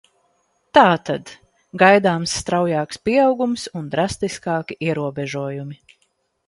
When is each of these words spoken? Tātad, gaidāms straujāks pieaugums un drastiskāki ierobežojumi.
Tātad, 0.77 1.33
gaidāms 1.83 2.33
straujāks 2.39 3.03
pieaugums 3.05 3.67
un 3.83 3.87
drastiskāki 3.97 4.81
ierobežojumi. 4.89 5.81